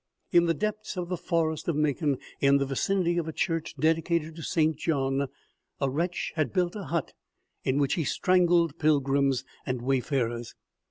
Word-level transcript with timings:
In 0.31 0.47
the 0.47 0.55
depths 0.55 0.97
of 0.97 1.09
the 1.09 1.15
forest 1.15 1.67
of 1.67 1.75
Macon, 1.75 2.17
in 2.39 2.57
the 2.57 2.65
vicinity 2.65 3.19
of 3.19 3.27
a 3.27 3.31
church 3.31 3.75
dedicated 3.77 4.35
to 4.35 4.41
St. 4.41 4.75
John, 4.75 5.27
a 5.79 5.89
wretch 5.91 6.33
had 6.35 6.51
built 6.53 6.75
a 6.75 6.85
hut 6.85 7.13
in 7.63 7.77
which 7.77 7.93
he 7.93 8.03
strangled 8.03 8.79
pilgrims 8.79 9.43
and 9.63 9.79
wayfarers. 9.83 10.55